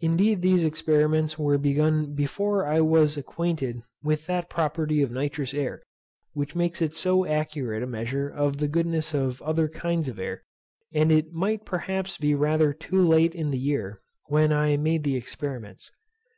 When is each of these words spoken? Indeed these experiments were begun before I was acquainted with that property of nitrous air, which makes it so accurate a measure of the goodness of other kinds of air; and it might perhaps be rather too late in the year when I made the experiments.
Indeed 0.00 0.42
these 0.42 0.62
experiments 0.62 1.38
were 1.38 1.56
begun 1.56 2.12
before 2.14 2.66
I 2.66 2.82
was 2.82 3.16
acquainted 3.16 3.80
with 4.02 4.26
that 4.26 4.50
property 4.50 5.00
of 5.00 5.10
nitrous 5.10 5.54
air, 5.54 5.82
which 6.34 6.54
makes 6.54 6.82
it 6.82 6.92
so 6.92 7.24
accurate 7.24 7.82
a 7.82 7.86
measure 7.86 8.28
of 8.28 8.58
the 8.58 8.68
goodness 8.68 9.14
of 9.14 9.40
other 9.40 9.70
kinds 9.70 10.10
of 10.10 10.18
air; 10.18 10.42
and 10.92 11.10
it 11.10 11.32
might 11.32 11.64
perhaps 11.64 12.18
be 12.18 12.34
rather 12.34 12.74
too 12.74 13.00
late 13.08 13.34
in 13.34 13.50
the 13.52 13.58
year 13.58 14.02
when 14.26 14.52
I 14.52 14.76
made 14.76 15.02
the 15.02 15.16
experiments. 15.16 15.90